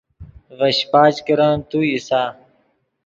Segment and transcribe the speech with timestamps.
[0.57, 2.21] ڤے شیپچ کرن تو اِیسا